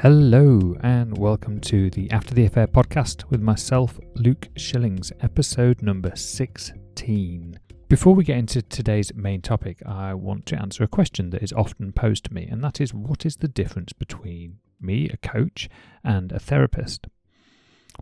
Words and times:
Hello, 0.00 0.76
and 0.82 1.16
welcome 1.16 1.58
to 1.62 1.88
the 1.88 2.10
After 2.10 2.34
the 2.34 2.44
Affair 2.44 2.66
podcast 2.66 3.30
with 3.30 3.40
myself, 3.40 3.98
Luke 4.14 4.48
Shillings, 4.54 5.10
episode 5.22 5.80
number 5.80 6.14
16. 6.14 7.58
Before 7.88 8.14
we 8.14 8.22
get 8.22 8.36
into 8.36 8.60
today's 8.60 9.14
main 9.14 9.40
topic, 9.40 9.80
I 9.86 10.12
want 10.12 10.44
to 10.46 10.60
answer 10.60 10.84
a 10.84 10.88
question 10.88 11.30
that 11.30 11.42
is 11.42 11.54
often 11.54 11.92
posed 11.92 12.24
to 12.26 12.34
me, 12.34 12.46
and 12.46 12.62
that 12.62 12.78
is 12.78 12.92
what 12.92 13.24
is 13.24 13.38
the 13.38 13.48
difference 13.48 13.94
between 13.94 14.58
me, 14.78 15.08
a 15.08 15.16
coach, 15.16 15.66
and 16.04 16.30
a 16.30 16.38
therapist? 16.38 17.06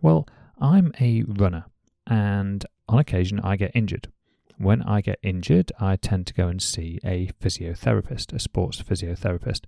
Well, 0.01 0.27
I'm 0.59 0.91
a 0.99 1.23
runner, 1.25 1.63
and 2.05 2.65
on 2.89 2.99
occasion 2.99 3.39
I 3.39 3.55
get 3.55 3.71
injured. 3.73 4.11
When 4.57 4.81
I 4.81 4.99
get 4.99 5.19
injured, 5.23 5.71
I 5.79 5.95
tend 5.95 6.27
to 6.27 6.33
go 6.33 6.49
and 6.49 6.61
see 6.61 6.99
a 7.05 7.29
physiotherapist, 7.41 8.33
a 8.33 8.39
sports 8.39 8.81
physiotherapist. 8.83 9.61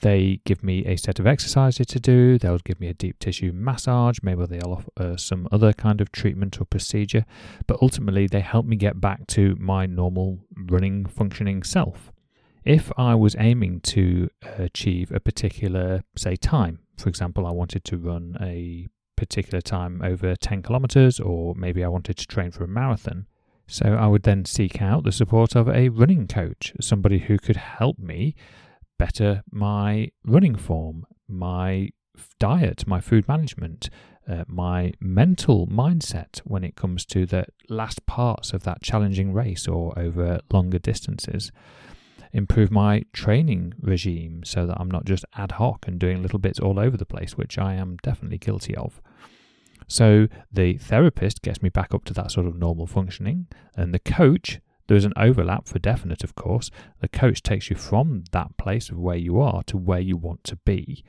They 0.00 0.40
give 0.44 0.62
me 0.62 0.84
a 0.84 0.96
set 0.96 1.18
of 1.18 1.26
exercises 1.26 1.86
to 1.86 2.00
do. 2.00 2.38
They'll 2.38 2.58
give 2.58 2.80
me 2.80 2.88
a 2.88 2.94
deep 2.94 3.18
tissue 3.18 3.52
massage. 3.52 4.18
Maybe 4.22 4.44
they'll 4.44 4.72
offer 4.72 4.90
uh, 4.96 5.16
some 5.16 5.48
other 5.50 5.72
kind 5.72 6.00
of 6.00 6.12
treatment 6.12 6.60
or 6.60 6.66
procedure. 6.66 7.24
But 7.66 7.78
ultimately, 7.80 8.26
they 8.26 8.40
help 8.40 8.66
me 8.66 8.76
get 8.76 9.00
back 9.00 9.26
to 9.28 9.56
my 9.58 9.86
normal 9.86 10.40
running, 10.54 11.06
functioning 11.06 11.62
self. 11.62 12.12
If 12.64 12.92
I 12.98 13.14
was 13.14 13.36
aiming 13.38 13.80
to 13.82 14.28
achieve 14.42 15.12
a 15.12 15.20
particular, 15.20 16.02
say, 16.16 16.36
time, 16.36 16.80
for 16.98 17.08
example, 17.08 17.46
I 17.46 17.52
wanted 17.52 17.84
to 17.84 17.96
run 17.96 18.36
a 18.40 18.88
particular 19.16 19.60
time 19.60 20.02
over 20.02 20.36
10 20.36 20.62
kilometers, 20.62 21.20
or 21.20 21.54
maybe 21.54 21.82
I 21.82 21.88
wanted 21.88 22.16
to 22.18 22.26
train 22.26 22.50
for 22.50 22.64
a 22.64 22.68
marathon. 22.68 23.26
So 23.66 23.94
I 23.94 24.06
would 24.06 24.24
then 24.24 24.44
seek 24.44 24.82
out 24.82 25.04
the 25.04 25.12
support 25.12 25.56
of 25.56 25.68
a 25.68 25.88
running 25.88 26.26
coach, 26.28 26.72
somebody 26.80 27.18
who 27.18 27.38
could 27.38 27.56
help 27.56 27.98
me 27.98 28.34
better 28.98 29.42
my 29.50 30.10
running 30.24 30.56
form, 30.56 31.06
my 31.28 31.90
diet, 32.38 32.86
my 32.86 33.00
food 33.00 33.28
management, 33.28 33.90
uh, 34.28 34.44
my 34.48 34.92
mental 35.00 35.66
mindset 35.66 36.38
when 36.40 36.64
it 36.64 36.76
comes 36.76 37.04
to 37.06 37.26
the 37.26 37.46
last 37.68 38.04
parts 38.06 38.52
of 38.52 38.64
that 38.64 38.82
challenging 38.82 39.32
race 39.32 39.68
or 39.68 39.96
over 39.98 40.40
longer 40.52 40.78
distances. 40.78 41.52
Improve 42.32 42.70
my 42.70 43.04
training 43.12 43.74
regime 43.80 44.42
so 44.44 44.66
that 44.66 44.78
I'm 44.80 44.90
not 44.90 45.04
just 45.04 45.24
ad 45.34 45.52
hoc 45.52 45.86
and 45.86 45.98
doing 45.98 46.22
little 46.22 46.38
bits 46.38 46.58
all 46.58 46.78
over 46.78 46.96
the 46.96 47.06
place, 47.06 47.36
which 47.36 47.56
I 47.56 47.74
am 47.74 47.98
definitely 48.02 48.38
guilty 48.38 48.74
of. 48.76 49.00
So 49.88 50.26
the 50.52 50.76
therapist 50.78 51.42
gets 51.42 51.62
me 51.62 51.68
back 51.68 51.94
up 51.94 52.04
to 52.06 52.14
that 52.14 52.32
sort 52.32 52.46
of 52.46 52.56
normal 52.56 52.86
functioning, 52.86 53.46
and 53.76 53.94
the 53.94 54.00
coach 54.00 54.60
there 54.86 54.96
is 54.96 55.04
an 55.04 55.12
overlap 55.16 55.66
for 55.66 55.78
definite, 55.78 56.22
of 56.22 56.34
course. 56.34 56.70
The 57.00 57.08
coach 57.08 57.42
takes 57.42 57.70
you 57.70 57.76
from 57.76 58.24
that 58.32 58.56
place 58.56 58.90
of 58.90 58.98
where 58.98 59.16
you 59.16 59.40
are 59.40 59.62
to 59.64 59.76
where 59.76 60.00
you 60.00 60.16
want 60.16 60.44
to 60.44 60.56
be. 60.56 61.04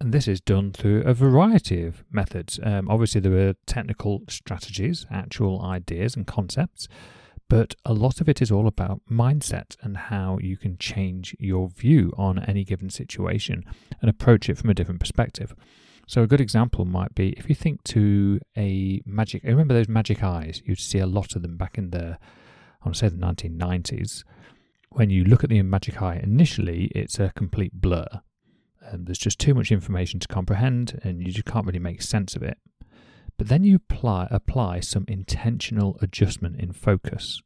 And 0.00 0.12
this 0.12 0.26
is 0.26 0.40
done 0.40 0.72
through 0.72 1.02
a 1.02 1.14
variety 1.14 1.84
of 1.84 2.04
methods. 2.10 2.58
Um, 2.62 2.90
obviously, 2.90 3.20
there 3.20 3.48
are 3.48 3.54
technical 3.66 4.22
strategies, 4.28 5.06
actual 5.10 5.62
ideas 5.62 6.16
and 6.16 6.26
concepts, 6.26 6.88
but 7.48 7.74
a 7.84 7.94
lot 7.94 8.20
of 8.20 8.28
it 8.28 8.42
is 8.42 8.50
all 8.50 8.66
about 8.66 9.00
mindset 9.10 9.76
and 9.82 9.96
how 9.96 10.38
you 10.42 10.56
can 10.56 10.76
change 10.78 11.36
your 11.38 11.68
view 11.68 12.12
on 12.16 12.38
any 12.40 12.64
given 12.64 12.90
situation 12.90 13.64
and 14.00 14.10
approach 14.10 14.48
it 14.48 14.58
from 14.58 14.70
a 14.70 14.74
different 14.74 15.00
perspective. 15.00 15.54
So, 16.06 16.22
a 16.22 16.26
good 16.26 16.40
example 16.40 16.84
might 16.84 17.14
be 17.14 17.30
if 17.30 17.48
you 17.48 17.54
think 17.54 17.82
to 17.84 18.40
a 18.56 19.00
magic, 19.06 19.42
remember 19.44 19.74
those 19.74 19.88
magic 19.88 20.22
eyes? 20.22 20.60
You'd 20.64 20.78
see 20.78 20.98
a 20.98 21.06
lot 21.06 21.34
of 21.34 21.42
them 21.42 21.56
back 21.56 21.78
in 21.78 21.90
the 21.90 22.18
I 22.84 22.88
want 22.88 22.96
to 22.96 22.98
say 22.98 23.08
the 23.08 23.16
1990s, 23.16 24.24
when 24.90 25.08
you 25.08 25.24
look 25.24 25.42
at 25.42 25.48
the 25.48 25.62
Magic 25.62 26.02
Eye, 26.02 26.20
initially 26.22 26.92
it's 26.94 27.18
a 27.18 27.32
complete 27.34 27.72
blur. 27.72 28.06
And 28.82 29.06
there's 29.06 29.16
just 29.16 29.38
too 29.38 29.54
much 29.54 29.72
information 29.72 30.20
to 30.20 30.28
comprehend, 30.28 31.00
and 31.02 31.22
you 31.26 31.32
just 31.32 31.46
can't 31.46 31.64
really 31.64 31.78
make 31.78 32.02
sense 32.02 32.36
of 32.36 32.42
it. 32.42 32.58
But 33.38 33.48
then 33.48 33.64
you 33.64 33.76
apply, 33.76 34.28
apply 34.30 34.80
some 34.80 35.06
intentional 35.08 35.98
adjustment 36.02 36.60
in 36.60 36.74
focus. 36.74 37.40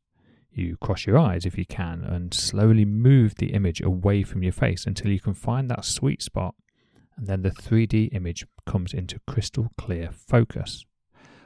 You 0.51 0.77
cross 0.79 1.07
your 1.07 1.17
eyes 1.17 1.47
if 1.47 1.57
you 1.57 1.65
can 1.65 2.03
and 2.03 2.35
slowly 2.35 2.85
move 2.85 3.37
the 3.37 3.53
image 3.53 3.81
away 3.81 4.25
from 4.25 4.43
your 4.43 4.53
face 4.53 4.87
until 4.87 5.13
you 5.13 5.21
can 5.21 5.35
find 5.35 5.71
that 5.71 5.85
sweet 5.85 6.21
spot. 6.21 6.57
And 7.17 7.29
then 7.29 7.43
the 7.43 7.51
3D 7.51 8.13
image 8.13 8.45
comes 8.67 8.93
into 8.93 9.21
crystal 9.29 9.71
clear 9.79 10.11
focus. 10.11 10.85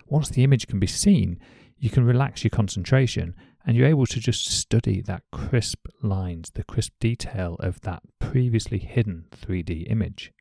Once 0.07 0.31
the 0.31 0.45
image 0.45 0.67
can 0.67 0.81
be 0.81 0.87
seen, 0.87 1.39
you 1.79 1.91
can 1.91 2.05
relax 2.05 2.45
your 2.45 2.51
concentration 2.51 3.35
and 3.65 3.77
you're 3.77 3.87
able 3.87 4.07
to 4.07 4.21
just 4.21 4.47
study 4.47 5.01
that 5.03 5.23
crisp 5.31 5.87
lines, 6.03 6.51
the 6.55 6.65
crisp 6.65 6.93
detail 7.01 7.57
of 7.61 7.81
that 7.83 8.03
previously 8.19 8.79
hidden 8.79 9.27
3D 9.31 9.91
image. 9.91 10.33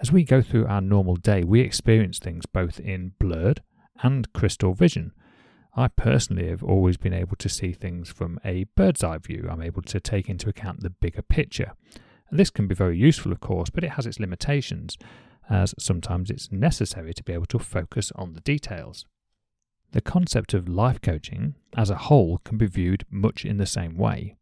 As 0.00 0.10
we 0.10 0.24
go 0.24 0.42
through 0.42 0.66
our 0.66 0.80
normal 0.80 1.16
day, 1.16 1.44
we 1.44 1.60
experience 1.60 2.18
things 2.18 2.46
both 2.46 2.80
in 2.80 3.12
blurred 3.18 3.62
and 4.02 4.32
crystal 4.32 4.74
vision. 4.74 5.12
I 5.74 5.88
personally 5.88 6.48
have 6.48 6.62
always 6.62 6.96
been 6.96 7.14
able 7.14 7.36
to 7.36 7.48
see 7.48 7.72
things 7.72 8.10
from 8.10 8.38
a 8.44 8.64
bird's 8.76 9.02
eye 9.02 9.18
view. 9.18 9.48
I'm 9.50 9.62
able 9.62 9.82
to 9.82 10.00
take 10.00 10.28
into 10.28 10.48
account 10.48 10.80
the 10.80 10.90
bigger 10.90 11.22
picture. 11.22 11.72
And 12.30 12.38
this 12.38 12.50
can 12.50 12.66
be 12.66 12.74
very 12.74 12.98
useful, 12.98 13.32
of 13.32 13.40
course, 13.40 13.70
but 13.70 13.84
it 13.84 13.92
has 13.92 14.06
its 14.06 14.20
limitations, 14.20 14.98
as 15.48 15.74
sometimes 15.78 16.30
it's 16.30 16.52
necessary 16.52 17.14
to 17.14 17.22
be 17.22 17.32
able 17.32 17.46
to 17.46 17.58
focus 17.58 18.12
on 18.16 18.32
the 18.32 18.40
details. 18.40 19.06
The 19.92 20.00
concept 20.00 20.54
of 20.54 20.68
life 20.68 21.02
coaching 21.02 21.54
as 21.76 21.90
a 21.90 21.96
whole 21.96 22.38
can 22.44 22.56
be 22.56 22.66
viewed 22.66 23.04
much 23.10 23.44
in 23.44 23.58
the 23.58 23.66
same 23.66 23.96
way. 23.96 24.36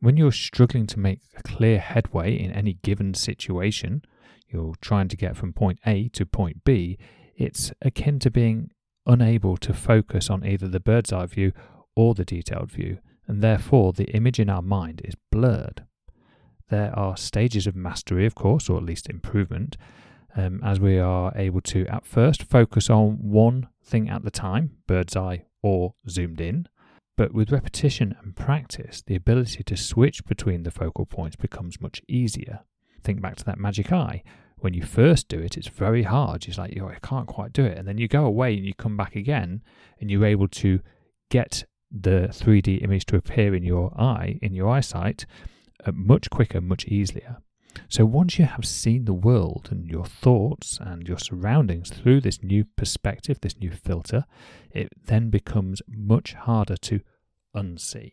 When 0.00 0.18
you're 0.18 0.32
struggling 0.32 0.86
to 0.88 0.98
make 0.98 1.20
a 1.36 1.42
clear 1.42 1.78
headway 1.78 2.38
in 2.38 2.52
any 2.52 2.74
given 2.82 3.14
situation, 3.14 4.02
you're 4.48 4.74
trying 4.82 5.08
to 5.08 5.16
get 5.16 5.36
from 5.36 5.54
point 5.54 5.78
A 5.86 6.08
to 6.10 6.26
point 6.26 6.64
B, 6.64 6.98
it's 7.34 7.72
akin 7.80 8.18
to 8.20 8.30
being 8.30 8.70
unable 9.06 9.56
to 9.56 9.72
focus 9.72 10.28
on 10.28 10.46
either 10.46 10.68
the 10.68 10.80
bird's 10.80 11.12
eye 11.12 11.26
view 11.26 11.52
or 11.96 12.14
the 12.14 12.24
detailed 12.24 12.70
view, 12.70 12.98
and 13.26 13.40
therefore 13.40 13.94
the 13.94 14.10
image 14.14 14.38
in 14.38 14.50
our 14.50 14.62
mind 14.62 15.00
is 15.04 15.14
blurred. 15.32 15.84
There 16.68 16.96
are 16.98 17.16
stages 17.16 17.66
of 17.66 17.74
mastery, 17.74 18.26
of 18.26 18.34
course, 18.34 18.68
or 18.68 18.76
at 18.76 18.84
least 18.84 19.08
improvement, 19.08 19.78
um, 20.36 20.60
as 20.62 20.78
we 20.78 20.98
are 20.98 21.32
able 21.36 21.60
to 21.62 21.86
at 21.86 22.04
first 22.04 22.42
focus 22.42 22.90
on 22.90 23.18
one 23.22 23.68
thing 23.84 24.08
at 24.08 24.24
the 24.24 24.30
time, 24.30 24.78
bird's 24.86 25.16
eye 25.16 25.44
or 25.62 25.94
zoomed 26.08 26.40
in. 26.40 26.68
But 27.16 27.32
with 27.32 27.52
repetition 27.52 28.16
and 28.22 28.34
practice, 28.34 29.02
the 29.06 29.14
ability 29.14 29.62
to 29.64 29.76
switch 29.76 30.24
between 30.24 30.64
the 30.64 30.70
focal 30.70 31.06
points 31.06 31.36
becomes 31.36 31.80
much 31.80 32.02
easier. 32.08 32.60
Think 33.02 33.20
back 33.20 33.36
to 33.36 33.44
that 33.44 33.58
magic 33.58 33.92
eye. 33.92 34.22
When 34.58 34.74
you 34.74 34.82
first 34.82 35.28
do 35.28 35.38
it, 35.38 35.56
it's 35.56 35.68
very 35.68 36.02
hard. 36.02 36.46
It's 36.48 36.58
like, 36.58 36.76
oh, 36.80 36.88
I 36.88 36.98
can't 37.06 37.28
quite 37.28 37.52
do 37.52 37.64
it. 37.64 37.78
And 37.78 37.86
then 37.86 37.98
you 37.98 38.08
go 38.08 38.24
away 38.24 38.56
and 38.56 38.64
you 38.64 38.74
come 38.74 38.96
back 38.96 39.14
again 39.14 39.62
and 40.00 40.10
you're 40.10 40.24
able 40.24 40.48
to 40.48 40.80
get 41.30 41.64
the 41.90 42.28
3D 42.32 42.82
image 42.82 43.06
to 43.06 43.16
appear 43.16 43.54
in 43.54 43.62
your 43.62 43.92
eye, 44.00 44.38
in 44.42 44.54
your 44.54 44.68
eyesight, 44.68 45.26
uh, 45.86 45.92
much 45.92 46.30
quicker, 46.30 46.60
much 46.60 46.86
easier. 46.86 47.38
So 47.88 48.04
once 48.04 48.38
you 48.38 48.44
have 48.44 48.64
seen 48.64 49.04
the 49.04 49.14
world 49.14 49.68
and 49.70 49.88
your 49.88 50.04
thoughts 50.04 50.78
and 50.80 51.06
your 51.06 51.18
surroundings 51.18 51.90
through 51.90 52.20
this 52.20 52.42
new 52.42 52.64
perspective, 52.76 53.40
this 53.40 53.58
new 53.58 53.70
filter, 53.70 54.24
it 54.70 54.88
then 55.06 55.30
becomes 55.30 55.82
much 55.88 56.34
harder 56.34 56.76
to 56.76 57.00
unsee. 57.54 58.12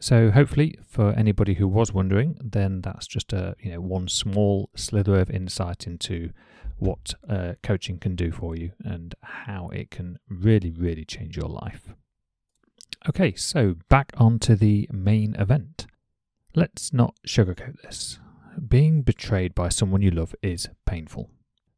So 0.00 0.30
hopefully 0.30 0.78
for 0.86 1.12
anybody 1.12 1.54
who 1.54 1.68
was 1.68 1.92
wondering, 1.92 2.36
then 2.42 2.80
that's 2.82 3.06
just 3.06 3.32
a 3.32 3.54
you 3.60 3.72
know 3.72 3.80
one 3.80 4.08
small 4.08 4.68
slither 4.76 5.18
of 5.18 5.30
insight 5.30 5.86
into 5.86 6.30
what 6.78 7.14
uh, 7.28 7.54
coaching 7.62 7.98
can 7.98 8.16
do 8.16 8.32
for 8.32 8.56
you 8.56 8.72
and 8.84 9.14
how 9.22 9.68
it 9.68 9.90
can 9.90 10.18
really 10.28 10.70
really 10.72 11.04
change 11.04 11.36
your 11.36 11.48
life. 11.48 11.94
Okay, 13.08 13.34
so 13.34 13.76
back 13.88 14.12
onto 14.16 14.54
the 14.54 14.88
main 14.92 15.34
event. 15.36 15.86
Let's 16.54 16.92
not 16.92 17.16
sugarcoat 17.26 17.80
this 17.82 18.18
being 18.68 19.02
betrayed 19.02 19.54
by 19.54 19.68
someone 19.68 20.02
you 20.02 20.10
love 20.10 20.34
is 20.42 20.68
painful. 20.86 21.30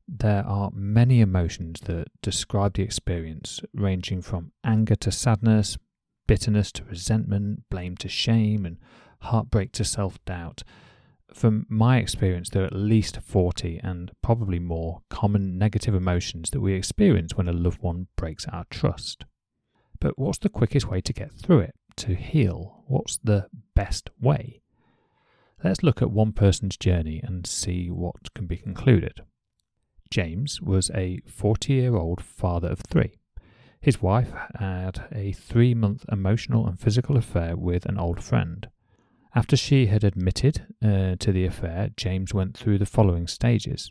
There 0.08 0.44
are 0.46 0.70
many 0.72 1.20
emotions 1.20 1.80
that 1.82 2.08
describe 2.22 2.74
the 2.74 2.82
experience, 2.82 3.60
ranging 3.74 4.22
from 4.22 4.52
anger 4.62 4.94
to 4.96 5.10
sadness, 5.10 5.78
bitterness 6.26 6.70
to 6.72 6.84
resentment, 6.84 7.64
blame 7.70 7.96
to 7.96 8.08
shame, 8.08 8.64
and 8.64 8.78
heartbreak 9.20 9.72
to 9.72 9.84
self 9.84 10.24
doubt. 10.24 10.62
From 11.34 11.66
my 11.68 11.98
experience, 11.98 12.50
there 12.50 12.62
are 12.62 12.66
at 12.66 12.72
least 12.72 13.20
40 13.20 13.80
and 13.82 14.12
probably 14.22 14.60
more 14.60 15.02
common 15.10 15.58
negative 15.58 15.94
emotions 15.94 16.50
that 16.50 16.60
we 16.60 16.74
experience 16.74 17.36
when 17.36 17.48
a 17.48 17.52
loved 17.52 17.82
one 17.82 18.06
breaks 18.16 18.46
our 18.46 18.64
trust. 18.70 19.24
But 19.98 20.18
what's 20.18 20.38
the 20.38 20.48
quickest 20.48 20.88
way 20.88 21.00
to 21.00 21.12
get 21.12 21.32
through 21.32 21.60
it, 21.60 21.74
to 21.96 22.14
heal? 22.14 22.84
What's 22.86 23.18
the 23.18 23.48
best 23.74 24.10
way? 24.20 24.62
Let's 25.66 25.82
look 25.82 26.00
at 26.00 26.12
one 26.12 26.30
person's 26.30 26.76
journey 26.76 27.20
and 27.24 27.44
see 27.44 27.90
what 27.90 28.32
can 28.34 28.46
be 28.46 28.56
concluded. 28.56 29.22
James 30.10 30.62
was 30.62 30.92
a 30.94 31.18
40 31.26 31.72
year 31.72 31.96
old 31.96 32.22
father 32.22 32.68
of 32.68 32.78
three. 32.88 33.16
His 33.80 34.00
wife 34.00 34.30
had 34.60 35.08
a 35.12 35.32
three 35.32 35.74
month 35.74 36.04
emotional 36.08 36.68
and 36.68 36.78
physical 36.78 37.16
affair 37.16 37.56
with 37.56 37.84
an 37.84 37.98
old 37.98 38.22
friend. 38.22 38.68
After 39.34 39.56
she 39.56 39.86
had 39.86 40.04
admitted 40.04 40.68
uh, 40.84 41.16
to 41.18 41.32
the 41.32 41.44
affair, 41.44 41.90
James 41.96 42.32
went 42.32 42.56
through 42.56 42.78
the 42.78 42.86
following 42.86 43.26
stages. 43.26 43.90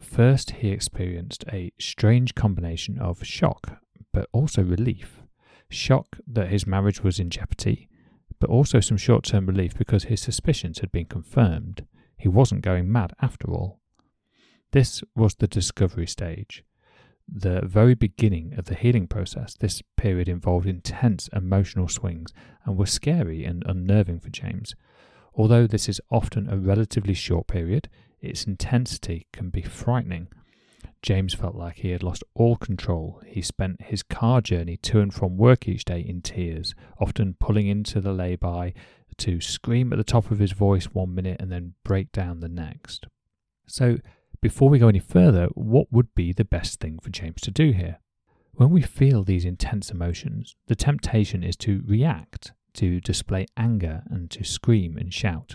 First, 0.00 0.50
he 0.50 0.70
experienced 0.70 1.44
a 1.52 1.70
strange 1.78 2.34
combination 2.34 2.98
of 2.98 3.24
shock, 3.24 3.80
but 4.12 4.28
also 4.32 4.60
relief. 4.64 5.22
Shock 5.70 6.18
that 6.26 6.48
his 6.48 6.66
marriage 6.66 7.04
was 7.04 7.20
in 7.20 7.30
jeopardy, 7.30 7.88
but 8.38 8.50
also 8.50 8.80
some 8.80 8.96
short 8.96 9.24
term 9.24 9.46
relief 9.46 9.76
because 9.76 10.04
his 10.04 10.20
suspicions 10.20 10.80
had 10.80 10.92
been 10.92 11.06
confirmed. 11.06 11.86
He 12.16 12.28
wasn't 12.28 12.62
going 12.62 12.90
mad 12.90 13.12
after 13.20 13.50
all. 13.52 13.80
This 14.72 15.02
was 15.14 15.36
the 15.36 15.46
discovery 15.46 16.06
stage 16.06 16.64
the 17.28 17.60
very 17.64 17.94
beginning 17.94 18.54
of 18.56 18.66
the 18.66 18.74
healing 18.74 19.06
process, 19.06 19.54
this 19.54 19.82
period 19.96 20.28
involved 20.28 20.66
intense 20.66 21.28
emotional 21.32 21.88
swings 21.88 22.32
and 22.64 22.76
was 22.76 22.90
scary 22.90 23.44
and 23.44 23.64
unnerving 23.66 24.20
for 24.20 24.28
James. 24.28 24.74
Although 25.34 25.66
this 25.66 25.88
is 25.88 26.00
often 26.10 26.48
a 26.48 26.56
relatively 26.56 27.14
short 27.14 27.46
period, 27.46 27.88
its 28.20 28.44
intensity 28.44 29.26
can 29.32 29.50
be 29.50 29.62
frightening. 29.62 30.28
James 31.06 31.34
felt 31.34 31.54
like 31.54 31.76
he 31.76 31.90
had 31.90 32.02
lost 32.02 32.24
all 32.34 32.56
control. 32.56 33.22
He 33.24 33.40
spent 33.40 33.80
his 33.80 34.02
car 34.02 34.40
journey 34.40 34.76
to 34.78 34.98
and 34.98 35.14
from 35.14 35.36
work 35.36 35.68
each 35.68 35.84
day 35.84 36.00
in 36.00 36.20
tears, 36.20 36.74
often 37.00 37.36
pulling 37.38 37.68
into 37.68 38.00
the 38.00 38.12
lay-by 38.12 38.74
to 39.18 39.40
scream 39.40 39.92
at 39.92 39.98
the 39.98 40.04
top 40.04 40.32
of 40.32 40.40
his 40.40 40.50
voice 40.50 40.86
one 40.86 41.14
minute 41.14 41.40
and 41.40 41.52
then 41.52 41.74
break 41.84 42.10
down 42.10 42.40
the 42.40 42.48
next. 42.48 43.06
So 43.68 43.98
before 44.40 44.68
we 44.68 44.80
go 44.80 44.88
any 44.88 44.98
further, 44.98 45.46
what 45.54 45.92
would 45.92 46.12
be 46.16 46.32
the 46.32 46.44
best 46.44 46.80
thing 46.80 46.98
for 47.00 47.10
James 47.10 47.40
to 47.42 47.52
do 47.52 47.70
here? 47.70 48.00
When 48.54 48.70
we 48.70 48.82
feel 48.82 49.22
these 49.22 49.44
intense 49.44 49.92
emotions, 49.92 50.56
the 50.66 50.74
temptation 50.74 51.44
is 51.44 51.54
to 51.58 51.84
react, 51.86 52.50
to 52.74 52.98
display 52.98 53.46
anger, 53.56 54.02
and 54.10 54.28
to 54.32 54.42
scream 54.42 54.96
and 54.96 55.14
shout. 55.14 55.54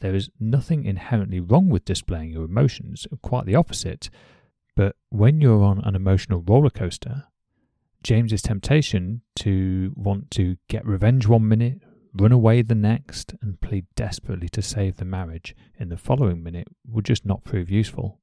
There 0.00 0.14
is 0.14 0.28
nothing 0.38 0.84
inherently 0.84 1.40
wrong 1.40 1.70
with 1.70 1.86
displaying 1.86 2.32
your 2.32 2.44
emotions, 2.44 3.06
quite 3.22 3.46
the 3.46 3.54
opposite. 3.54 4.10
But 4.76 4.96
when 5.10 5.40
you're 5.40 5.62
on 5.62 5.80
an 5.84 5.94
emotional 5.94 6.42
roller 6.42 6.70
coaster, 6.70 7.24
James's 8.02 8.42
temptation 8.42 9.22
to 9.36 9.92
want 9.96 10.30
to 10.32 10.56
get 10.68 10.86
revenge 10.86 11.26
one 11.26 11.48
minute, 11.48 11.80
run 12.12 12.32
away 12.32 12.62
the 12.62 12.74
next, 12.74 13.34
and 13.40 13.60
plead 13.60 13.86
desperately 13.94 14.48
to 14.50 14.62
save 14.62 14.96
the 14.96 15.04
marriage 15.04 15.54
in 15.78 15.88
the 15.88 15.96
following 15.96 16.42
minute 16.42 16.68
would 16.86 17.04
just 17.04 17.24
not 17.24 17.44
prove 17.44 17.70
useful. 17.70 18.20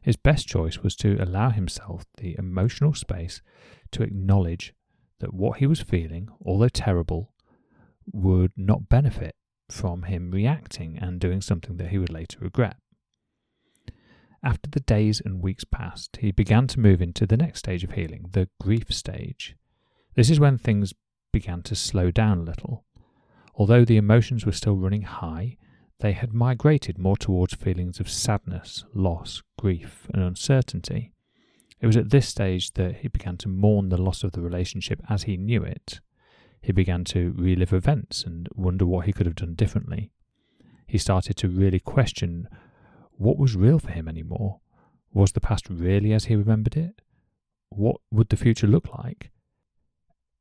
His 0.00 0.16
best 0.16 0.46
choice 0.46 0.78
was 0.78 0.94
to 0.96 1.16
allow 1.20 1.50
himself 1.50 2.04
the 2.18 2.36
emotional 2.38 2.94
space 2.94 3.42
to 3.90 4.02
acknowledge 4.02 4.72
that 5.18 5.34
what 5.34 5.58
he 5.58 5.66
was 5.66 5.80
feeling, 5.80 6.28
although 6.44 6.68
terrible, 6.68 7.32
would 8.12 8.52
not 8.56 8.88
benefit 8.88 9.34
from 9.68 10.04
him 10.04 10.30
reacting 10.30 10.98
and 10.98 11.20
doing 11.20 11.40
something 11.40 11.76
that 11.76 11.88
he 11.88 11.98
would 11.98 12.12
later 12.12 12.38
regret. 12.40 12.76
After 14.42 14.70
the 14.70 14.80
days 14.80 15.20
and 15.22 15.42
weeks 15.42 15.64
passed, 15.64 16.16
he 16.20 16.32
began 16.32 16.66
to 16.68 16.80
move 16.80 17.02
into 17.02 17.26
the 17.26 17.36
next 17.36 17.60
stage 17.60 17.84
of 17.84 17.92
healing, 17.92 18.26
the 18.32 18.48
grief 18.60 18.92
stage. 18.92 19.54
This 20.14 20.30
is 20.30 20.40
when 20.40 20.56
things 20.56 20.94
began 21.32 21.62
to 21.62 21.74
slow 21.74 22.10
down 22.10 22.38
a 22.38 22.42
little. 22.42 22.84
Although 23.54 23.84
the 23.84 23.98
emotions 23.98 24.46
were 24.46 24.52
still 24.52 24.76
running 24.76 25.02
high, 25.02 25.58
they 26.00 26.12
had 26.12 26.32
migrated 26.32 26.98
more 26.98 27.16
towards 27.16 27.54
feelings 27.54 28.00
of 28.00 28.08
sadness, 28.08 28.84
loss, 28.94 29.42
grief, 29.58 30.08
and 30.14 30.22
uncertainty. 30.22 31.12
It 31.80 31.86
was 31.86 31.96
at 31.96 32.10
this 32.10 32.28
stage 32.28 32.72
that 32.72 32.96
he 32.96 33.08
began 33.08 33.36
to 33.38 33.48
mourn 33.48 33.90
the 33.90 34.00
loss 34.00 34.24
of 34.24 34.32
the 34.32 34.40
relationship 34.40 35.02
as 35.10 35.24
he 35.24 35.36
knew 35.36 35.62
it. 35.62 36.00
He 36.62 36.72
began 36.72 37.04
to 37.04 37.34
relive 37.36 37.72
events 37.72 38.24
and 38.24 38.48
wonder 38.54 38.86
what 38.86 39.06
he 39.06 39.12
could 39.12 39.26
have 39.26 39.34
done 39.34 39.54
differently. 39.54 40.10
He 40.86 40.98
started 40.98 41.36
to 41.36 41.48
really 41.48 41.80
question 41.80 42.48
what 43.20 43.36
was 43.36 43.54
real 43.54 43.78
for 43.78 43.90
him 43.90 44.08
anymore. 44.08 44.60
Was 45.12 45.32
the 45.32 45.40
past 45.40 45.68
really 45.68 46.14
as 46.14 46.24
he 46.24 46.36
remembered 46.36 46.76
it? 46.76 47.02
What 47.68 47.96
would 48.10 48.30
the 48.30 48.36
future 48.36 48.66
look 48.66 48.88
like? 48.96 49.30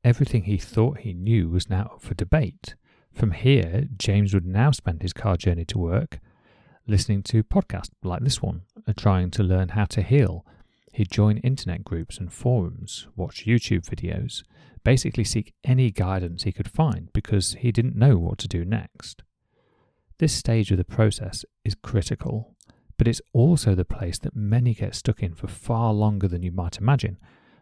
Everything 0.03 0.43
he 0.43 0.57
thought 0.57 0.99
he 0.99 1.13
knew 1.13 1.49
was 1.49 1.69
now 1.69 1.91
up 1.93 2.01
for 2.01 2.13
debate. 2.13 2.75
From 3.13 3.31
here, 3.31 3.89
James 3.97 4.33
would 4.33 4.45
now 4.45 4.71
spend 4.71 5.01
his 5.01 5.11
car 5.11 5.35
journey 5.35 5.65
to 5.65 5.77
work 5.77 6.19
listening 6.87 7.21
to 7.21 7.43
podcasts 7.43 7.91
like 8.01 8.23
this 8.23 8.41
one, 8.41 8.61
uh, 8.87 8.93
trying 8.95 9.29
to 9.31 9.43
learn 9.43 9.69
how 9.69 9.85
to 9.85 10.01
heal. 10.01 10.45
He'd 10.93 11.11
join 11.11 11.37
internet 11.39 11.83
groups 11.83 12.17
and 12.17 12.31
forums, 12.31 13.07
watch 13.15 13.45
YouTube 13.45 13.85
videos, 13.85 14.43
basically 14.85 15.25
seek 15.25 15.53
any 15.65 15.91
guidance 15.91 16.43
he 16.43 16.53
could 16.53 16.71
find 16.71 17.11
because 17.13 17.55
he 17.59 17.73
didn't 17.73 17.97
know 17.97 18.17
what 18.17 18.37
to 18.39 18.47
do 18.47 18.63
next. 18.63 19.21
This 20.17 20.33
stage 20.33 20.71
of 20.71 20.77
the 20.77 20.83
process 20.83 21.45
is 21.63 21.75
critical, 21.75 22.55
but 22.99 23.07
it's 23.07 23.21
also 23.31 23.73
the 23.73 23.85
place 23.85 24.19
that 24.19 24.35
many 24.35 24.73
get 24.73 24.93
stuck 24.93 25.23
in 25.23 25.33
for 25.33 25.47
far 25.47 25.93
longer 25.93 26.27
than 26.27 26.43
you 26.43 26.51
might 26.51 26.77
imagine. 26.77 27.17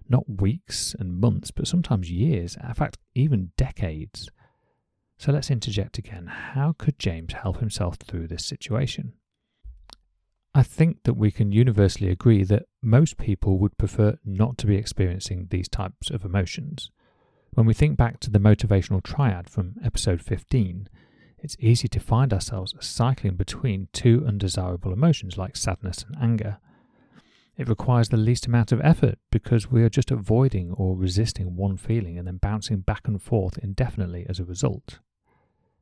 Not 0.10 0.42
weeks 0.42 0.96
and 0.98 1.22
months, 1.22 1.52
but 1.52 1.68
sometimes 1.68 2.10
years, 2.10 2.58
in 2.62 2.74
fact, 2.74 2.98
even 3.14 3.52
decades. 3.56 4.32
So 5.20 5.32
let's 5.32 5.52
interject 5.52 6.00
again. 6.00 6.26
How 6.26 6.74
could 6.76 6.98
James 6.98 7.34
help 7.34 7.60
himself 7.60 7.98
through 7.98 8.28
this 8.28 8.46
situation? 8.46 9.14
I 10.56 10.64
think 10.64 11.04
that 11.04 11.14
we 11.14 11.30
can 11.30 11.52
universally 11.52 12.10
agree 12.10 12.44
that 12.46 12.66
most 12.82 13.18
people 13.18 13.60
would 13.60 13.78
prefer 13.78 14.18
not 14.26 14.58
to 14.58 14.66
be 14.66 14.76
experiencing 14.76 15.50
these 15.52 15.70
types 15.70 16.10
of 16.10 16.26
emotions. 16.26 16.90
When 17.52 17.68
we 17.68 17.76
think 17.76 17.96
back 17.96 18.20
to 18.22 18.32
the 18.32 18.40
motivational 18.40 19.04
triad 19.04 19.52
from 19.52 19.76
episode 19.84 20.24
15, 20.24 20.90
it's 21.40 21.58
easy 21.60 21.88
to 21.88 22.00
find 22.00 22.34
ourselves 22.34 22.74
cycling 22.80 23.36
between 23.36 23.90
two 23.94 24.24
undesirable 24.28 24.92
emotions 24.92 25.38
like 25.38 25.56
sadness 25.56 26.04
and 26.08 26.18
anger. 26.22 26.58
It 27.58 27.68
requires 27.68 28.10
the 28.10 28.18
least 28.18 28.46
amount 28.46 28.72
of 28.72 28.82
effort 28.82 29.18
because 29.32 29.72
we 29.72 29.84
are 29.84 29.90
just 29.90 30.12
avoiding 30.12 30.72
or 30.74 30.96
resisting 30.96 31.56
one 31.56 31.78
feeling 31.78 32.18
and 32.18 32.28
then 32.28 32.38
bouncing 32.38 32.82
back 32.82 33.08
and 33.08 33.22
forth 33.22 33.58
indefinitely 33.58 34.26
as 34.30 34.40
a 34.40 34.46
result. 34.46 35.00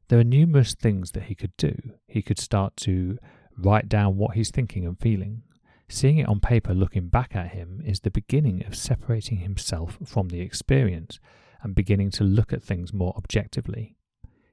There 0.07 0.19
are 0.19 0.23
numerous 0.23 0.73
things 0.73 1.11
that 1.11 1.23
he 1.23 1.35
could 1.35 1.55
do. 1.57 1.75
He 2.07 2.21
could 2.21 2.39
start 2.39 2.77
to 2.77 3.17
write 3.57 3.89
down 3.89 4.17
what 4.17 4.35
he's 4.35 4.51
thinking 4.51 4.85
and 4.85 4.99
feeling. 4.99 5.43
Seeing 5.89 6.17
it 6.17 6.27
on 6.27 6.39
paper 6.39 6.73
looking 6.73 7.09
back 7.09 7.35
at 7.35 7.51
him 7.51 7.81
is 7.85 7.99
the 7.99 8.11
beginning 8.11 8.65
of 8.65 8.75
separating 8.75 9.39
himself 9.39 9.97
from 10.05 10.29
the 10.29 10.41
experience 10.41 11.19
and 11.61 11.75
beginning 11.75 12.11
to 12.11 12.23
look 12.23 12.53
at 12.53 12.63
things 12.63 12.93
more 12.93 13.13
objectively. 13.17 13.95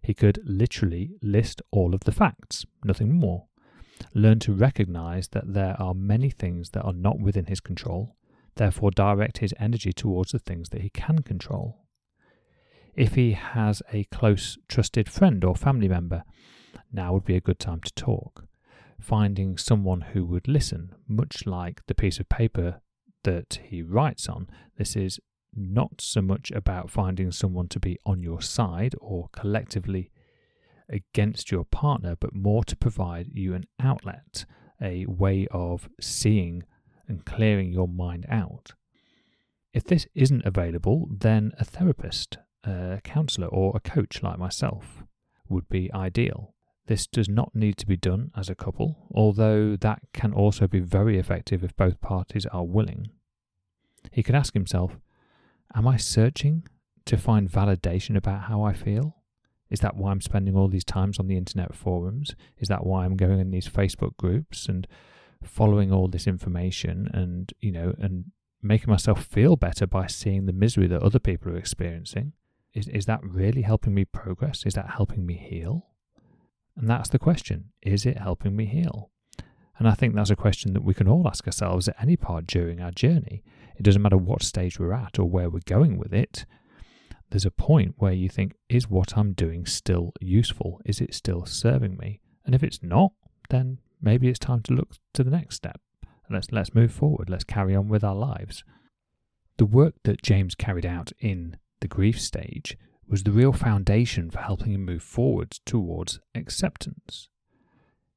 He 0.02 0.14
could 0.14 0.40
literally 0.44 1.12
list 1.22 1.62
all 1.70 1.94
of 1.94 2.00
the 2.00 2.12
facts, 2.12 2.66
nothing 2.84 3.12
more. 3.12 3.46
Learn 4.14 4.40
to 4.40 4.52
recognize 4.52 5.28
that 5.28 5.52
there 5.52 5.80
are 5.80 5.94
many 5.94 6.30
things 6.30 6.70
that 6.70 6.82
are 6.82 6.92
not 6.92 7.20
within 7.20 7.46
his 7.46 7.60
control, 7.60 8.16
therefore, 8.56 8.90
direct 8.90 9.38
his 9.38 9.54
energy 9.58 9.92
towards 9.92 10.32
the 10.32 10.38
things 10.38 10.70
that 10.70 10.82
he 10.82 10.90
can 10.90 11.20
control 11.20 11.82
if 12.94 13.14
he 13.14 13.32
has 13.32 13.82
a 13.92 14.04
close, 14.04 14.58
trusted 14.68 15.08
friend 15.08 15.44
or 15.44 15.56
family 15.56 15.88
member, 15.88 16.24
now 16.92 17.12
would 17.12 17.24
be 17.24 17.36
a 17.36 17.40
good 17.40 17.58
time 17.58 17.80
to 17.80 17.94
talk. 17.94 18.44
Finding 19.00 19.56
someone 19.58 20.02
who 20.12 20.24
would 20.26 20.46
listen, 20.46 20.94
much 21.08 21.46
like 21.46 21.84
the 21.86 21.94
piece 21.94 22.20
of 22.20 22.28
paper 22.28 22.80
that 23.24 23.60
he 23.64 23.82
writes 23.82 24.28
on, 24.28 24.48
this 24.76 24.94
is 24.94 25.18
not 25.54 26.00
so 26.00 26.22
much 26.22 26.50
about 26.50 26.90
finding 26.90 27.30
someone 27.30 27.68
to 27.68 27.80
be 27.80 27.98
on 28.04 28.22
your 28.22 28.40
side 28.40 28.94
or 29.00 29.28
collectively 29.32 30.10
against 30.88 31.50
your 31.50 31.64
partner, 31.64 32.16
but 32.18 32.34
more 32.34 32.64
to 32.64 32.76
provide 32.76 33.30
you 33.32 33.54
an 33.54 33.64
outlet, 33.80 34.44
a 34.80 35.06
way 35.06 35.46
of 35.50 35.88
seeing 36.00 36.62
and 37.08 37.24
clearing 37.24 37.72
your 37.72 37.88
mind 37.88 38.26
out. 38.28 38.72
If 39.72 39.84
this 39.84 40.06
isn't 40.14 40.44
available, 40.44 41.08
then 41.10 41.52
a 41.58 41.64
therapist, 41.64 42.38
a 42.64 43.00
counsellor 43.02 43.46
or 43.46 43.72
a 43.74 43.80
coach 43.80 44.22
like 44.22 44.38
myself 44.38 45.02
would 45.48 45.68
be 45.68 45.92
ideal. 45.92 46.54
This 46.86 47.06
does 47.06 47.28
not 47.28 47.54
need 47.54 47.76
to 47.78 47.86
be 47.86 47.96
done 47.96 48.32
as 48.36 48.50
a 48.50 48.54
couple, 48.54 49.06
although 49.14 49.76
that 49.76 50.00
can 50.12 50.32
also 50.32 50.66
be 50.66 50.80
very 50.80 51.18
effective 51.18 51.62
if 51.62 51.76
both 51.76 52.00
parties 52.00 52.44
are 52.46 52.64
willing. 52.64 53.08
He 54.10 54.22
could 54.22 54.34
ask 54.34 54.52
himself 54.52 54.98
Am 55.74 55.88
I 55.88 55.96
searching 55.96 56.66
to 57.06 57.16
find 57.16 57.50
validation 57.50 58.16
about 58.16 58.42
how 58.42 58.62
I 58.62 58.72
feel? 58.72 59.16
Is 59.70 59.80
that 59.80 59.96
why 59.96 60.10
I'm 60.10 60.20
spending 60.20 60.54
all 60.54 60.68
these 60.68 60.84
times 60.84 61.18
on 61.18 61.28
the 61.28 61.36
internet 61.36 61.74
forums? 61.74 62.34
Is 62.58 62.68
that 62.68 62.84
why 62.84 63.04
I'm 63.04 63.16
going 63.16 63.40
in 63.40 63.50
these 63.50 63.68
Facebook 63.68 64.16
groups 64.18 64.66
and 64.66 64.86
following 65.42 65.90
all 65.90 66.08
this 66.08 66.26
information 66.26 67.08
and, 67.12 67.52
you 67.60 67.72
know, 67.72 67.94
and 67.98 68.26
making 68.62 68.90
myself 68.90 69.24
feel 69.24 69.56
better 69.56 69.86
by 69.86 70.06
seeing 70.06 70.44
the 70.46 70.52
misery 70.52 70.86
that 70.88 71.02
other 71.02 71.18
people 71.18 71.52
are 71.52 71.56
experiencing? 71.56 72.34
Is, 72.74 72.86
is 72.88 73.06
that 73.06 73.24
really 73.24 73.62
helping 73.62 73.94
me 73.94 74.04
progress? 74.04 74.64
Is 74.66 74.74
that 74.74 74.90
helping 74.96 75.24
me 75.24 75.34
heal? 75.34 75.86
And 76.76 76.88
that's 76.88 77.08
the 77.08 77.18
question. 77.18 77.70
Is 77.82 78.04
it 78.04 78.18
helping 78.18 78.54
me 78.54 78.66
heal? 78.66 79.10
And 79.78 79.88
I 79.88 79.94
think 79.94 80.14
that's 80.14 80.30
a 80.30 80.36
question 80.36 80.74
that 80.74 80.84
we 80.84 80.94
can 80.94 81.08
all 81.08 81.26
ask 81.26 81.46
ourselves 81.46 81.88
at 81.88 81.96
any 82.00 82.16
part 82.16 82.46
during 82.46 82.80
our 82.80 82.90
journey. 82.90 83.42
It 83.82 83.86
doesn't 83.86 84.02
matter 84.02 84.16
what 84.16 84.44
stage 84.44 84.78
we're 84.78 84.92
at 84.92 85.18
or 85.18 85.24
where 85.24 85.50
we're 85.50 85.58
going 85.66 85.98
with 85.98 86.14
it. 86.14 86.46
There's 87.30 87.44
a 87.44 87.50
point 87.50 87.96
where 87.98 88.12
you 88.12 88.28
think, 88.28 88.54
is 88.68 88.88
what 88.88 89.18
I'm 89.18 89.32
doing 89.32 89.66
still 89.66 90.12
useful? 90.20 90.80
Is 90.84 91.00
it 91.00 91.12
still 91.12 91.46
serving 91.46 91.96
me? 91.96 92.20
And 92.46 92.54
if 92.54 92.62
it's 92.62 92.80
not, 92.80 93.10
then 93.50 93.80
maybe 94.00 94.28
it's 94.28 94.38
time 94.38 94.62
to 94.62 94.72
look 94.72 94.92
to 95.14 95.24
the 95.24 95.32
next 95.32 95.56
step. 95.56 95.80
Let's 96.30 96.52
let's 96.52 96.76
move 96.76 96.92
forward. 96.92 97.28
Let's 97.28 97.42
carry 97.42 97.74
on 97.74 97.88
with 97.88 98.04
our 98.04 98.14
lives. 98.14 98.62
The 99.56 99.66
work 99.66 99.94
that 100.04 100.22
James 100.22 100.54
carried 100.54 100.86
out 100.86 101.10
in 101.18 101.56
the 101.80 101.88
grief 101.88 102.20
stage 102.20 102.78
was 103.08 103.24
the 103.24 103.32
real 103.32 103.52
foundation 103.52 104.30
for 104.30 104.38
helping 104.38 104.74
him 104.74 104.84
move 104.84 105.02
forward 105.02 105.58
towards 105.66 106.20
acceptance. 106.36 107.28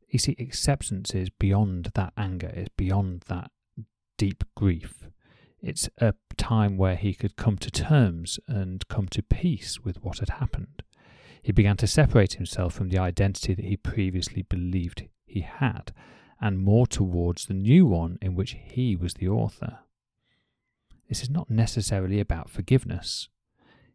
You 0.09 0.19
see, 0.19 0.35
acceptance 0.37 1.15
is 1.15 1.31
beyond 1.31 1.89
that 1.95 2.13
anger, 2.15 2.51
it's 2.53 2.69
beyond 2.77 3.23
that 3.29 3.49
deep 4.19 4.43
grief. 4.53 5.07
It's 5.65 5.89
a 5.97 6.13
time 6.37 6.77
where 6.77 6.95
he 6.95 7.15
could 7.15 7.37
come 7.37 7.57
to 7.57 7.71
terms 7.71 8.39
and 8.47 8.87
come 8.87 9.07
to 9.07 9.23
peace 9.23 9.79
with 9.79 10.03
what 10.03 10.19
had 10.19 10.29
happened. 10.29 10.83
He 11.41 11.51
began 11.51 11.75
to 11.77 11.87
separate 11.87 12.33
himself 12.33 12.75
from 12.75 12.89
the 12.89 12.99
identity 12.99 13.55
that 13.55 13.65
he 13.65 13.75
previously 13.75 14.43
believed 14.43 15.07
he 15.25 15.41
had, 15.41 15.91
and 16.39 16.59
more 16.59 16.85
towards 16.85 17.47
the 17.47 17.55
new 17.55 17.87
one 17.87 18.19
in 18.21 18.35
which 18.35 18.55
he 18.63 18.95
was 18.95 19.15
the 19.15 19.27
author. 19.27 19.79
This 21.09 21.23
is 21.23 21.31
not 21.31 21.49
necessarily 21.49 22.19
about 22.19 22.47
forgiveness. 22.47 23.27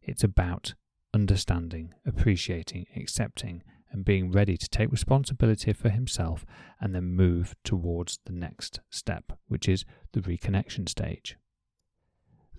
It's 0.02 0.24
about 0.24 0.74
understanding, 1.14 1.94
appreciating, 2.04 2.86
accepting, 2.96 3.62
and 3.92 4.04
being 4.04 4.32
ready 4.32 4.56
to 4.56 4.68
take 4.68 4.90
responsibility 4.90 5.72
for 5.72 5.90
himself 5.90 6.44
and 6.80 6.96
then 6.96 7.14
move 7.14 7.54
towards 7.62 8.18
the 8.24 8.32
next 8.32 8.80
step, 8.90 9.38
which 9.46 9.68
is 9.68 9.84
the 10.12 10.20
reconnection 10.20 10.88
stage. 10.88 11.36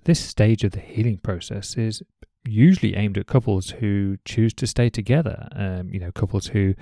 This 0.03 0.19
stage 0.19 0.63
of 0.63 0.71
the 0.71 0.79
healing 0.79 1.17
process 1.17 1.77
is 1.77 2.01
usually 2.43 2.95
aimed 2.95 3.17
at 3.17 3.27
couples 3.27 3.71
who 3.71 4.17
choose 4.25 4.53
to 4.55 4.65
stay 4.65 4.89
together. 4.89 5.47
Um, 5.55 5.93
you 5.93 5.99
know, 5.99 6.11
couples 6.11 6.47
who 6.47 6.73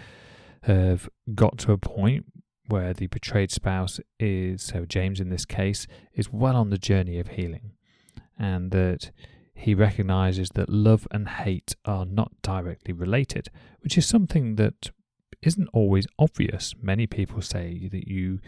have 0.63 1.09
got 1.35 1.57
to 1.59 1.73
a 1.73 1.77
point 1.77 2.25
where 2.67 2.93
the 2.93 3.07
betrayed 3.07 3.51
spouse 3.51 3.99
is, 4.19 4.61
so 4.63 4.85
James 4.85 5.19
in 5.19 5.29
this 5.29 5.45
case, 5.45 5.87
is 6.13 6.31
well 6.31 6.55
on 6.55 6.69
the 6.69 6.77
journey 6.77 7.19
of 7.19 7.29
healing, 7.29 7.71
and 8.37 8.71
that 8.71 9.11
he 9.53 9.73
recognizes 9.73 10.49
that 10.55 10.69
love 10.69 11.07
and 11.11 11.27
hate 11.27 11.75
are 11.83 12.05
not 12.05 12.31
directly 12.41 12.93
related, 12.93 13.49
which 13.81 13.97
is 13.97 14.07
something 14.07 14.55
that 14.55 14.91
isn't 15.41 15.67
always 15.73 16.07
obvious. 16.17 16.73
Many 16.81 17.07
people 17.07 17.41
say 17.41 17.89
that 17.91 18.07
you 18.07 18.39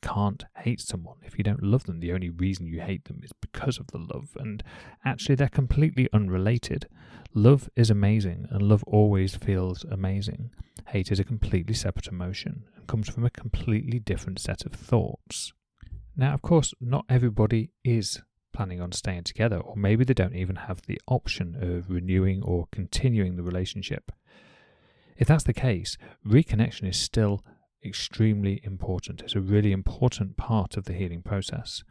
can't 0.00 0.44
hate 0.56 0.80
someone 0.80 1.18
if 1.22 1.38
you 1.38 1.44
don't 1.44 1.62
love 1.62 1.84
them. 1.84 2.00
The 2.00 2.12
only 2.12 2.30
reason 2.30 2.66
you 2.66 2.80
hate 2.80 3.04
them 3.04 3.20
is 3.22 3.32
because 3.40 3.78
of 3.78 3.88
the 3.88 3.98
love. 3.98 4.36
And 4.36 4.62
actually, 5.04 5.34
they're 5.34 5.48
completely 5.48 6.08
unrelated. 6.12 6.86
Love 7.34 7.68
is 7.76 7.90
amazing, 7.90 8.46
and 8.50 8.62
love 8.62 8.82
always 8.84 9.34
feels 9.34 9.84
amazing. 9.84 10.50
Hate 10.88 11.12
is 11.12 11.20
a 11.20 11.24
completely 11.24 11.74
separate 11.74 12.08
emotion 12.08 12.64
and 12.76 12.86
comes 12.86 13.08
from 13.08 13.24
a 13.24 13.30
completely 13.30 13.98
different 13.98 14.38
set 14.38 14.64
of 14.64 14.72
thoughts. 14.72 15.52
Now, 16.16 16.34
of 16.34 16.42
course, 16.42 16.74
not 16.80 17.04
everybody 17.08 17.70
is 17.84 18.22
planning 18.52 18.80
on 18.80 18.92
staying 18.92 19.24
together, 19.24 19.58
or 19.58 19.76
maybe 19.76 20.04
they 20.04 20.14
don't 20.14 20.34
even 20.34 20.56
have 20.56 20.82
the 20.82 21.00
option 21.06 21.56
of 21.60 21.90
renewing 21.90 22.42
or 22.42 22.66
continuing 22.72 23.36
the 23.36 23.42
relationship. 23.42 24.10
If 25.16 25.28
that's 25.28 25.44
the 25.44 25.52
case, 25.52 25.98
reconnection 26.26 26.88
is 26.88 26.98
still 26.98 27.44
extremely 27.88 28.60
important. 28.62 29.22
It's 29.22 29.34
a 29.34 29.40
really 29.40 29.72
important 29.72 30.36
part 30.36 30.76
of 30.76 30.84
the 30.84 30.92
healing 30.92 31.22
process. 31.22 31.82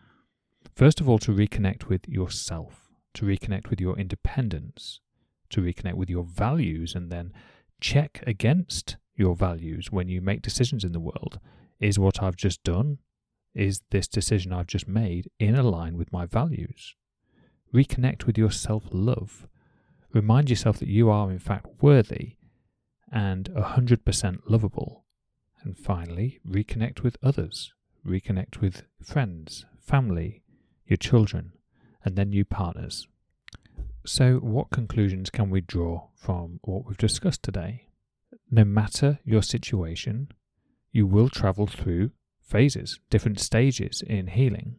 First 0.75 1.01
of 1.01 1.10
all, 1.10 1.20
to 1.20 1.32
reconnect 1.32 1.86
with 1.86 2.08
yourself, 2.08 2.92
to 3.16 3.25
reconnect 3.25 3.70
with 3.70 3.82
your 3.82 3.98
independence, 3.98 5.01
to 5.50 5.62
reconnect 5.62 5.96
with 5.96 6.10
your 6.10 6.24
values, 6.24 6.96
and 6.96 7.12
then 7.12 7.34
check 7.82 8.24
against 8.25 8.98
your 9.16 9.36
values 9.36 9.92
when 9.92 10.08
you 10.08 10.22
make 10.22 10.42
decisions 10.42 10.84
in 10.84 10.92
the 10.92 11.00
world. 11.00 11.39
Is 11.80 12.00
what 12.00 12.22
I've 12.24 12.36
just 12.36 12.63
done 12.63 13.00
is 13.58 13.82
this 13.89 14.08
decision 14.08 14.54
I've 14.54 14.68
just 14.68 14.88
made 14.88 15.32
in 15.39 15.56
line 15.56 15.98
with 15.98 16.13
my 16.13 16.27
values? 16.27 16.96
Reconnect 17.74 18.25
with 18.25 18.38
your 18.38 18.51
self 18.51 18.84
love. 18.92 19.48
Remind 20.13 20.50
yourself 20.50 20.77
that 20.77 20.88
you 20.88 21.10
are, 21.10 21.32
in 21.32 21.39
fact, 21.39 21.66
worthy 21.82 22.36
and 23.12 23.50
100% 23.50 24.39
lovable. 24.48 25.06
And 25.64 25.78
finally, 25.78 26.40
reconnect 26.48 27.02
with 27.02 27.18
others. 27.22 27.74
Reconnect 28.06 28.62
with 28.62 28.84
friends, 29.02 29.66
family, 29.80 30.44
your 30.86 30.98
children, 30.98 31.54
and 32.06 32.16
then 32.16 32.30
new 32.30 32.46
partners. 32.46 33.08
So, 34.06 34.36
what 34.38 34.70
conclusions 34.70 35.30
can 35.30 35.50
we 35.50 35.60
draw 35.60 36.08
from 36.16 36.60
what 36.64 36.86
we've 36.86 36.98
discussed 36.98 37.44
today? 37.44 37.88
No 38.50 38.64
matter 38.64 39.20
your 39.26 39.44
situation, 39.44 40.30
you 40.92 41.06
will 41.06 41.28
travel 41.28 41.68
through 41.68 42.12
phases, 42.42 43.00
different 43.10 43.40
stages 43.40 44.02
in 44.02 44.28
healing. 44.28 44.78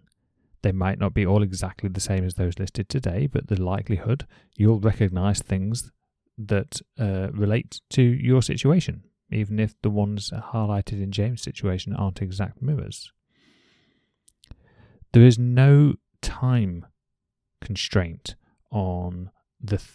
They 0.62 0.72
might 0.72 0.98
not 0.98 1.14
be 1.14 1.26
all 1.26 1.42
exactly 1.42 1.88
the 1.88 2.00
same 2.00 2.24
as 2.24 2.34
those 2.34 2.58
listed 2.58 2.88
today, 2.88 3.26
but 3.26 3.48
the 3.48 3.62
likelihood 3.62 4.26
you'll 4.56 4.80
recognize 4.80 5.40
things 5.40 5.92
that 6.38 6.80
uh, 6.98 7.28
relate 7.32 7.80
to 7.90 8.02
your 8.02 8.42
situation, 8.42 9.02
even 9.30 9.58
if 9.58 9.80
the 9.82 9.90
ones 9.90 10.30
highlighted 10.30 11.02
in 11.02 11.12
James' 11.12 11.42
situation 11.42 11.94
aren't 11.94 12.22
exact 12.22 12.62
mirrors. 12.62 13.12
There 15.12 15.24
is 15.24 15.38
no 15.38 15.94
time 16.22 16.86
constraint 17.60 18.34
on 18.70 19.30
the 19.60 19.78
th- 19.78 19.90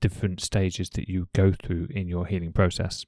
different 0.00 0.40
stages 0.40 0.90
that 0.90 1.08
you 1.08 1.28
go 1.34 1.52
through 1.52 1.88
in 1.90 2.08
your 2.08 2.26
healing 2.26 2.52
process 2.52 3.04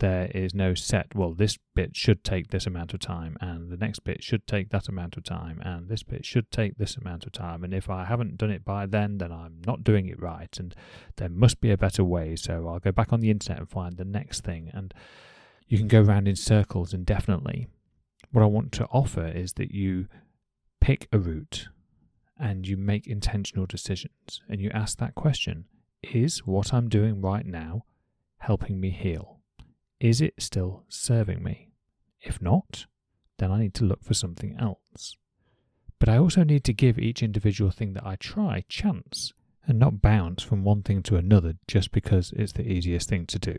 there 0.00 0.30
is 0.34 0.54
no 0.54 0.74
set, 0.74 1.14
well, 1.14 1.32
this 1.32 1.58
bit 1.74 1.94
should 1.94 2.24
take 2.24 2.48
this 2.48 2.66
amount 2.66 2.92
of 2.92 3.00
time, 3.00 3.36
and 3.40 3.70
the 3.70 3.76
next 3.76 4.00
bit 4.00 4.24
should 4.24 4.46
take 4.46 4.70
that 4.70 4.88
amount 4.88 5.16
of 5.16 5.24
time, 5.24 5.60
and 5.62 5.88
this 5.88 6.02
bit 6.02 6.24
should 6.24 6.50
take 6.50 6.76
this 6.76 6.96
amount 6.96 7.26
of 7.26 7.32
time. 7.32 7.62
And 7.62 7.72
if 7.72 7.88
I 7.88 8.04
haven't 8.06 8.38
done 8.38 8.50
it 8.50 8.64
by 8.64 8.86
then, 8.86 9.18
then 9.18 9.30
I'm 9.30 9.60
not 9.66 9.84
doing 9.84 10.08
it 10.08 10.20
right, 10.20 10.54
and 10.58 10.74
there 11.16 11.28
must 11.28 11.60
be 11.60 11.70
a 11.70 11.78
better 11.78 12.02
way. 12.02 12.34
So 12.34 12.66
I'll 12.66 12.80
go 12.80 12.92
back 12.92 13.12
on 13.12 13.20
the 13.20 13.30
internet 13.30 13.60
and 13.60 13.70
find 13.70 13.96
the 13.96 14.04
next 14.04 14.42
thing. 14.42 14.70
And 14.72 14.92
you 15.68 15.78
can 15.78 15.88
go 15.88 16.02
around 16.02 16.26
in 16.26 16.36
circles 16.36 16.92
indefinitely. 16.92 17.68
What 18.32 18.42
I 18.42 18.46
want 18.46 18.72
to 18.72 18.86
offer 18.86 19.26
is 19.26 19.52
that 19.54 19.70
you 19.70 20.08
pick 20.80 21.08
a 21.12 21.18
route 21.18 21.68
and 22.38 22.66
you 22.66 22.76
make 22.76 23.06
intentional 23.06 23.66
decisions, 23.66 24.40
and 24.48 24.60
you 24.60 24.70
ask 24.72 24.98
that 24.98 25.14
question 25.14 25.66
Is 26.02 26.46
what 26.46 26.72
I'm 26.72 26.88
doing 26.88 27.20
right 27.20 27.44
now 27.44 27.84
helping 28.38 28.80
me 28.80 28.90
heal? 28.90 29.39
Is 30.00 30.22
it 30.22 30.34
still 30.38 30.84
serving 30.88 31.42
me? 31.42 31.68
If 32.20 32.40
not, 32.40 32.86
then 33.38 33.52
I 33.52 33.60
need 33.60 33.74
to 33.74 33.84
look 33.84 34.02
for 34.02 34.14
something 34.14 34.56
else. 34.58 35.16
But 35.98 36.08
I 36.08 36.16
also 36.16 36.42
need 36.42 36.64
to 36.64 36.72
give 36.72 36.98
each 36.98 37.22
individual 37.22 37.70
thing 37.70 37.92
that 37.92 38.06
I 38.06 38.16
try 38.16 38.64
chance 38.68 39.34
and 39.66 39.78
not 39.78 40.00
bounce 40.00 40.42
from 40.42 40.64
one 40.64 40.82
thing 40.82 41.02
to 41.04 41.16
another 41.16 41.54
just 41.68 41.92
because 41.92 42.32
it's 42.34 42.52
the 42.52 42.66
easiest 42.66 43.08
thing 43.08 43.26
to 43.26 43.38
do. 43.38 43.56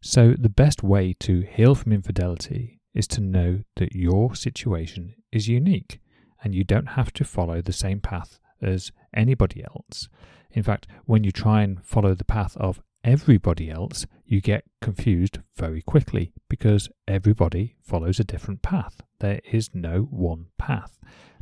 So, 0.00 0.34
the 0.38 0.48
best 0.48 0.82
way 0.82 1.14
to 1.20 1.40
heal 1.40 1.74
from 1.74 1.92
infidelity 1.92 2.80
is 2.94 3.06
to 3.08 3.20
know 3.20 3.60
that 3.76 3.94
your 3.94 4.34
situation 4.34 5.14
is 5.30 5.48
unique 5.48 6.00
and 6.42 6.54
you 6.54 6.64
don't 6.64 6.90
have 6.90 7.12
to 7.14 7.24
follow 7.24 7.60
the 7.60 7.72
same 7.72 8.00
path 8.00 8.38
as 8.62 8.92
anybody 9.14 9.62
else. 9.62 10.08
In 10.50 10.62
fact, 10.62 10.86
when 11.04 11.24
you 11.24 11.32
try 11.32 11.62
and 11.62 11.84
follow 11.84 12.14
the 12.14 12.24
path 12.24 12.56
of 12.56 12.80
everybody 13.06 13.70
else, 13.70 14.04
you 14.24 14.40
get 14.40 14.64
confused 14.82 15.38
very 15.56 15.80
quickly 15.80 16.32
because 16.48 16.88
everybody 17.06 17.76
follows 17.80 18.18
a 18.18 18.24
different 18.24 18.62
path. 18.62 19.00
There 19.20 19.40
is 19.50 19.70
no 19.72 20.00
one 20.10 20.46
path. 20.58 20.98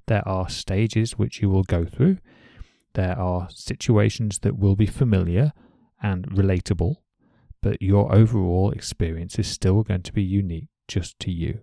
There 0.07 0.27
are 0.29 0.49
stages 0.51 1.13
which 1.13 1.41
you 1.41 1.49
will 1.49 1.63
go 1.65 1.87
through. 1.87 2.19
There 2.93 3.19
are 3.19 3.49
situations 3.51 4.41
that 4.41 4.59
will 4.59 4.77
be 4.77 4.87
familiar 4.87 5.53
and 6.03 6.27
relatable, 6.27 6.97
but 7.63 7.81
your 7.81 8.15
overall 8.15 8.71
experience 8.71 9.39
is 9.39 9.49
still 9.49 9.83
going 9.83 10.03
to 10.03 10.13
be 10.13 10.23
unique 10.23 10.69
just 10.87 11.19
to 11.21 11.33
you. 11.33 11.61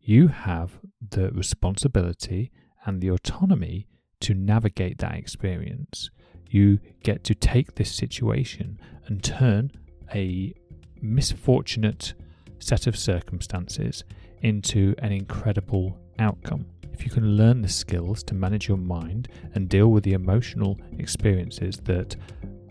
You 0.00 0.28
have 0.28 0.78
the 1.00 1.32
responsibility 1.32 2.52
and 2.86 3.00
the 3.00 3.10
autonomy 3.10 3.88
to 4.20 4.34
navigate 4.34 4.98
that 4.98 5.16
experience 5.16 6.10
you 6.52 6.78
get 7.02 7.24
to 7.24 7.34
take 7.34 7.74
this 7.74 7.94
situation 7.94 8.78
and 9.06 9.22
turn 9.22 9.70
a 10.14 10.54
misfortunate 11.00 12.14
set 12.58 12.86
of 12.86 12.96
circumstances 12.96 14.04
into 14.42 14.94
an 14.98 15.12
incredible 15.12 15.98
outcome. 16.18 16.66
If 16.92 17.04
you 17.04 17.10
can 17.10 17.36
learn 17.36 17.62
the 17.62 17.68
skills 17.68 18.22
to 18.24 18.34
manage 18.34 18.68
your 18.68 18.76
mind 18.76 19.28
and 19.54 19.68
deal 19.68 19.88
with 19.88 20.04
the 20.04 20.12
emotional 20.12 20.78
experiences 20.98 21.78
that 21.84 22.16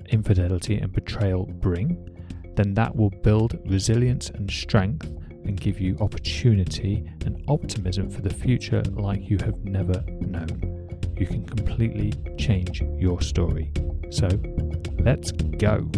infidelity 0.09 0.77
and 0.77 0.91
betrayal 0.91 1.45
bring, 1.45 2.07
then 2.55 2.73
that 2.75 2.95
will 2.95 3.09
build 3.09 3.59
resilience 3.65 4.29
and 4.29 4.49
strength 4.49 5.07
and 5.45 5.59
give 5.59 5.79
you 5.79 5.97
opportunity 5.99 7.09
and 7.25 7.43
optimism 7.47 8.09
for 8.09 8.21
the 8.21 8.29
future 8.29 8.83
like 8.91 9.29
you 9.29 9.37
have 9.39 9.57
never 9.63 10.03
known. 10.19 10.80
You 11.17 11.27
can 11.27 11.45
completely 11.45 12.13
change 12.37 12.81
your 12.81 13.21
story. 13.21 13.71
So, 14.09 14.27
let's 14.99 15.31
go. 15.31 15.89